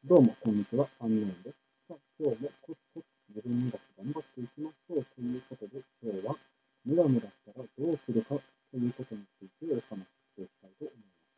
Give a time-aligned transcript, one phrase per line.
[0.00, 0.88] どうも、こんにちは。
[0.96, 1.60] アンノーンです。
[1.84, 6.40] さあ、今日もコツコツ自分磨き頑張っていきましょうということで、今日は
[6.88, 11.28] ムラムラしたらどうするかということについてお話ししていきたいと思います。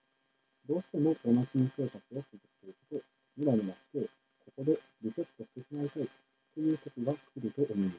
[0.71, 3.03] どうしてもおなじみ生活を続けていくと、
[3.35, 4.07] ムラムラして、
[4.47, 7.99] ここでリセットしてしまいたいという時が来ると思いま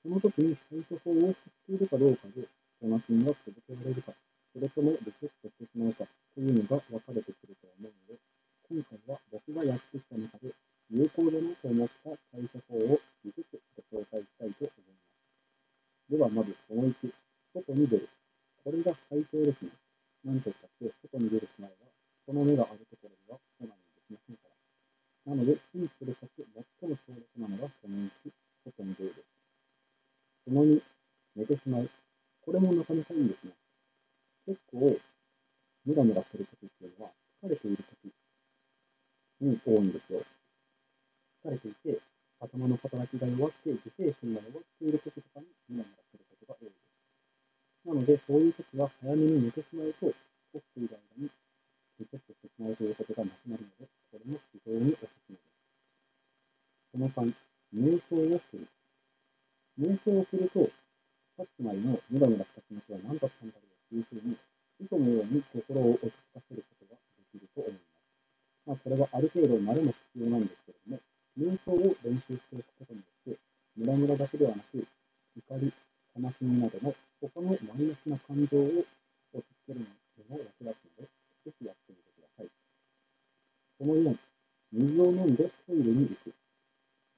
[0.00, 2.48] その時に対処法を知っているかどうかで、
[2.80, 4.16] おなじみが続けられるか、
[4.48, 8.16] それともリセットしてしまうかというのが分かれてくると思うので、
[8.70, 10.48] 今回は僕がやってきた中で
[10.88, 13.60] 有効だなと思った対処法を5つ
[13.92, 16.53] ご紹介したいと思います。
[16.68, 17.12] ではまずその1、
[17.54, 18.08] 外に出る。
[18.64, 19.70] これが最低ですね。
[20.24, 21.76] なんとかって外に出る前は、
[22.24, 25.32] その目があるところにはオナニーできませんから。
[25.32, 26.40] なので、シンプルかつ
[26.80, 28.10] 最も強力なのがその1、
[28.64, 29.28] 外に出るです。
[30.48, 30.80] その2、
[31.36, 31.90] 寝てしまう。
[32.40, 33.52] これもなかなかいいんですね。
[34.46, 34.96] 結構、
[35.84, 37.12] ムラムラするときっていうのは、
[37.44, 38.12] 疲れているとき
[39.40, 40.24] に多いんですよ。
[41.44, 42.00] 疲れていて、
[42.40, 46.84] 頭の働きが弱くて、自制心が弱っている時とかにムラムラすることが多いです。
[47.84, 50.10] なので、そういう時は早めに寝てしまうと、
[50.54, 51.30] 起きている間に
[52.00, 55.54] リセットしてしまうということがなくなるので、これも非常におすすめです。
[56.90, 57.34] その3、
[57.74, 58.66] 瞑想をする。
[59.78, 60.64] 瞑想をすると、
[61.36, 64.38] さっきまでのムラムラした気持ちは何だったんだろうというふうに、
[64.80, 67.84] 嘘のように心を落ち着かせることができると思います。
[68.66, 70.63] まあ、これはある程度慣れも必要なんです、
[71.38, 73.38] 瞑想を練習していくことによって、
[73.76, 74.86] ムラムラだけではなく、
[75.36, 75.72] 怒り、
[76.14, 78.86] 悲しみなどの他のマイナスな感情を
[79.34, 79.90] 落ち着けるのに
[80.30, 81.10] も役立つので、
[81.44, 82.50] ぜひやってみてください。
[83.78, 84.16] その4、
[84.78, 86.30] 水を飲んでトイレに行く。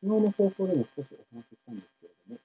[0.00, 2.40] 昨日の放送でも少しお話ししたんですけれども、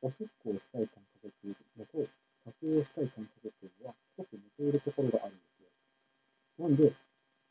[0.00, 2.08] おしっこをしたい感覚っていうのと、
[2.48, 5.68] 撮影をしたい感覚っていうのは少し似ているところがあるんですよ。
[6.64, 6.92] なんで、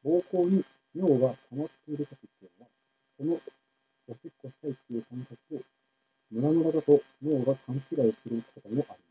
[0.01, 2.71] 膀胱に尿が溜まっているときっていうのは、
[3.15, 3.39] この
[4.07, 5.63] おしっこしたいっていう感覚を、
[6.35, 9.07] ムラムラだと尿が勘違いすることもあり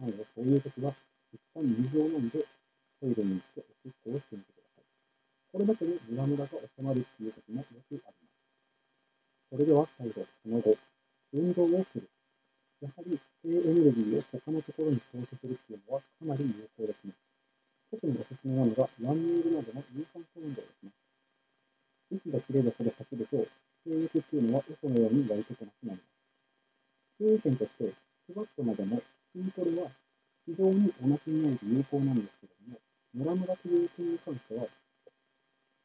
[0.00, 0.08] ます。
[0.08, 0.96] なので、そういうときは、
[1.28, 2.40] 一旦水を飲んで、
[2.96, 4.88] トイレに行っておしっこをしてみてください。
[5.52, 8.40] これだけでムラムラが収まるっていうこともよくあります。
[9.52, 10.72] それでは最後、その後、
[11.36, 12.08] 運動をする。
[12.80, 17.12] やはり、低エネルギーを他のところに投資するっていうのはかなり有効ですね。
[17.92, 20.92] 特におすすめなのが、ランニングなどの有酸素運動ですね。
[22.10, 23.36] 息が切れるほど走ると、
[23.84, 27.20] 性欲っていうのは嘘のように湧いてこなくなります。
[27.20, 27.92] 注意点として、
[28.24, 29.02] スワットなどの
[29.36, 29.92] 筋トレは
[30.48, 32.80] 非常にお腹にないと有効なんですけれども、
[33.12, 34.66] ムラムラという点に関しては、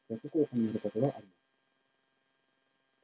[0.08, 1.36] 逆効果になることがあります。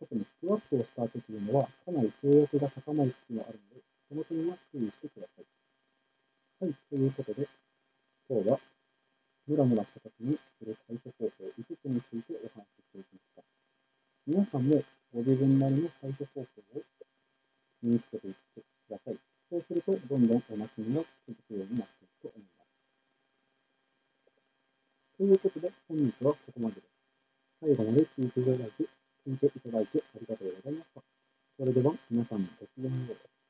[0.00, 5.44] 特にスクワットをした後というのは、かなり性欲が高まる時もあるので、その点は注意してください。
[6.64, 7.48] はい、ということで、
[8.28, 8.60] 今日は
[9.52, 13.44] ムラムラした時にする対処方法5つについてお話ししていきました。
[14.24, 14.80] 皆さんも
[15.12, 16.80] ご自分なりの対処方法を
[17.84, 19.20] 身につけていってください。
[19.52, 22.72] そうすると、どんどんおなじみが続くようになっていくと思います。
[25.20, 26.88] ということで、本日はここまでです。
[27.60, 28.88] 最後まで聞いていただいて、
[29.28, 31.04] 聞いていただいてありがとうございました。
[31.60, 33.41] それでは、皆さんごきげんよう。